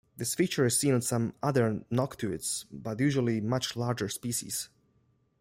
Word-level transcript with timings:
This 0.17 0.33
feature 0.33 0.65
is 0.65 0.79
seen 0.79 0.95
on 0.95 1.03
some 1.03 1.35
other 1.43 1.83
noctuids, 1.91 2.65
but 2.71 2.99
usually 2.99 3.39
much 3.39 3.75
larger 3.75 4.09
species. 4.09 4.67